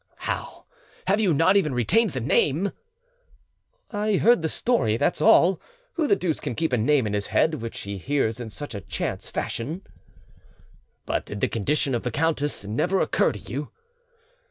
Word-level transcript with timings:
"How! 0.17 0.65
have 1.05 1.19
you 1.19 1.31
not 1.31 1.57
even 1.57 1.75
retained 1.75 2.09
the 2.13 2.19
name?" 2.21 2.71
"I 3.91 4.13
heard 4.15 4.41
the 4.41 4.49
story, 4.49 4.97
that's 4.97 5.21
all. 5.21 5.61
Who 5.93 6.07
the 6.07 6.15
deuce 6.15 6.39
can 6.39 6.55
keep 6.55 6.73
a 6.73 6.77
name 6.79 7.05
in 7.05 7.13
his 7.13 7.27
head 7.27 7.53
which 7.61 7.81
he 7.81 7.99
hears 7.99 8.39
in 8.39 8.49
such 8.49 8.73
a 8.73 8.81
chance 8.81 9.29
fashion?" 9.29 9.83
"But 11.05 11.25
did 11.27 11.39
the 11.39 11.47
condition 11.47 11.93
of 11.93 12.01
the 12.01 12.09
countess 12.09 12.65
never 12.65 12.99
occur 12.99 13.31
to 13.33 13.37
you?" 13.39 13.69